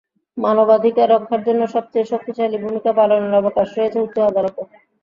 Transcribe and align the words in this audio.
মানবাধিকার 0.37 1.07
রক্ষার 1.11 1.41
জন্য 1.47 1.61
সবচেয়ে 1.75 2.09
শক্তিশালী 2.11 2.57
ভূমিকা 2.63 2.91
পালনের 2.97 3.39
অবকাশ 3.41 3.67
রয়েছে 3.73 3.97
উচ্চ 3.99 4.17
আদালতের। 4.29 4.67